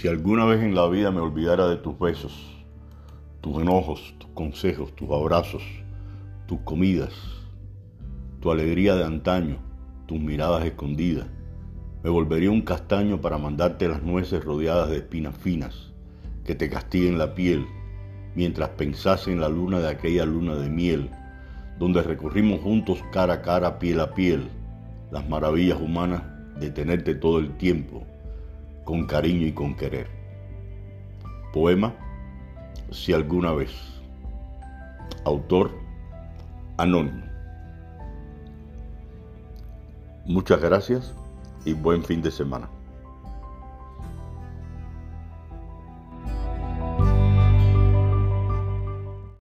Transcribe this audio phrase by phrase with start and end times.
[0.00, 2.32] Si alguna vez en la vida me olvidara de tus besos,
[3.42, 5.62] tus enojos, tus consejos, tus abrazos,
[6.46, 7.12] tus comidas,
[8.40, 9.58] tu alegría de antaño,
[10.06, 11.26] tus miradas escondidas,
[12.02, 15.92] me volvería un castaño para mandarte las nueces rodeadas de espinas finas
[16.44, 17.66] que te castiguen la piel
[18.34, 21.10] mientras pensase en la luna de aquella luna de miel,
[21.78, 24.48] donde recorrimos juntos cara a cara, piel a piel,
[25.10, 26.22] las maravillas humanas
[26.58, 28.06] de tenerte todo el tiempo
[28.84, 30.08] con cariño y con querer.
[31.52, 31.94] Poema,
[32.90, 33.72] si alguna vez.
[35.24, 35.72] Autor,
[36.76, 37.24] anónimo.
[40.24, 41.14] Muchas gracias
[41.64, 42.68] y buen fin de semana.